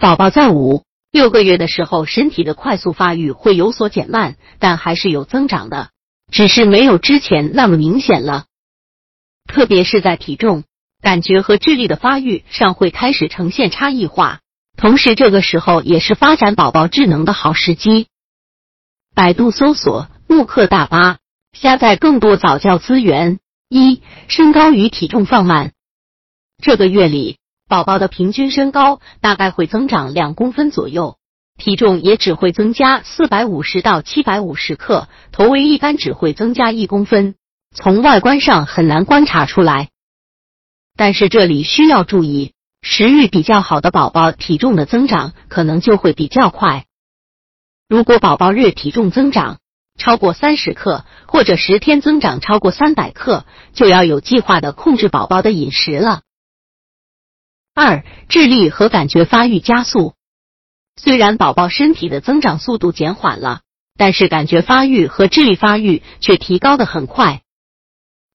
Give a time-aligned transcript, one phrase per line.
[0.00, 5.90] 宝宝在五六个月的时候，身体的快速发育会有所减慢，但还是有增长的，
[6.32, 8.46] 只是没有之前那么明显了。
[9.46, 10.64] 特别是在体重、
[11.02, 14.40] 感觉和智力的发育上会开始呈现差异化，
[14.78, 18.06] 同时这个时候也是发展宝宝智能的好时机。
[19.14, 21.18] 百度搜索慕课大巴，
[21.52, 23.38] 下载更多早教资源。
[23.68, 25.72] 一、身高与体重放慢。
[26.62, 27.36] 这个月里，
[27.70, 31.18] 宝宝的平均身高大概会增长两公分左右，
[31.56, 37.36] 体重也只会增加四百五十到七百五十克，头围一般只会增加一公分。
[37.72, 39.90] 从外观上很难观察出来，
[40.96, 46.86] 但是这里需要注意，食欲比较好的宝宝体重的增长可能就会比较快。
[47.88, 49.58] 如果宝宝日体重增长
[49.96, 56.22] 超过三十克，或者十天增长超过三百克，就要有计划的控制宝宝的饮食了。
[57.82, 60.12] 二、智力和感觉发育加速，
[60.96, 63.62] 虽然宝宝身体的增长速度减缓了，
[63.96, 67.40] 但是感觉发育和智力发育却提高的很快。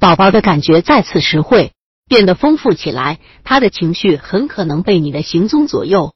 [0.00, 1.74] 宝宝的感觉再次实惠
[2.08, 6.14] 变得丰富起来，他的情绪很可能被你的行踪左右。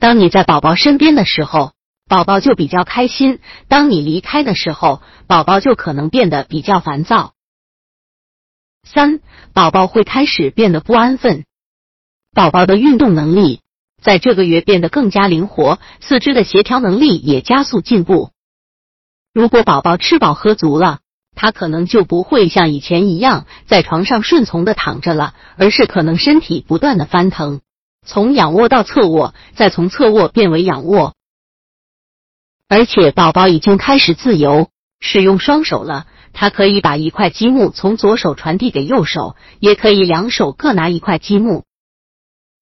[0.00, 1.72] 当你在宝宝身边的时候，
[2.08, 7.34] 宝宝就比较开心；当你离开的时候，宝宝就可能变得比较烦躁。
[8.84, 9.20] 三，
[9.52, 11.44] 宝宝会开始变得不安分。
[12.36, 13.62] 宝宝的运动能力
[14.02, 18.28] 在这个月变得更加灵活，四肢的协调能力也加速进步。
[19.32, 20.98] 如果宝宝吃饱喝足了，
[21.34, 27.62] 他可能就不会像以前一样在床上顺从的躺着了，而是可能身体不断的翻腾，
[28.04, 31.14] 从仰卧到侧卧，再从侧卧变为仰卧。
[32.68, 34.68] 而且宝宝已经开始自由
[35.00, 41.64] 使用双手了，他可以把一块积木从左手传递给右手，也可以两手各拿一块积木。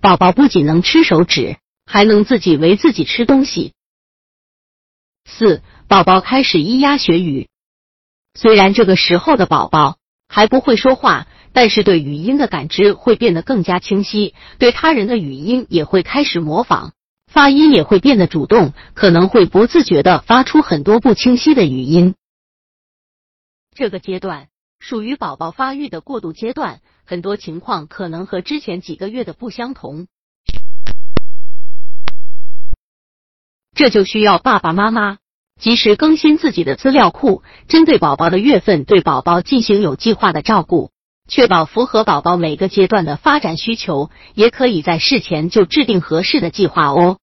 [0.00, 3.72] 宝宝不仅能吃手指，还能自己喂自己吃东西。
[5.24, 7.48] 四，宝宝开始咿呀学语。
[8.34, 9.98] 虽然这个时候的宝宝
[10.28, 16.92] 还不会说话，但是对语音的感知会变得更加清晰，对他人的语音也会开始模仿，
[17.26, 22.14] 发音也会变得主动，可能会不自觉的发出很多不清晰的语音。
[23.74, 24.46] 这个阶段
[24.78, 30.08] 属于宝宝发育的过渡阶段，很多情况可能和之前几个月的不相同，
[33.74, 35.16] 这就需要爸爸妈妈。
[35.58, 40.90] 及时更新自己的资料库，针对宝宝的月份，对宝宝进行有计划的照顾，
[41.26, 44.10] 确保符合宝宝每个阶段的发展需求。
[44.34, 47.18] 也可以在事前就制定合适的计划哦。